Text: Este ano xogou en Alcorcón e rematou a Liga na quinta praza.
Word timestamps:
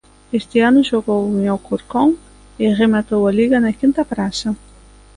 Este 0.39 0.57
ano 0.69 0.87
xogou 0.89 1.21
en 1.39 1.43
Alcorcón 1.53 2.09
e 2.63 2.65
rematou 2.81 3.21
a 3.25 3.31
Liga 3.39 3.57
na 3.61 3.71
quinta 3.79 4.01
praza. 4.11 4.49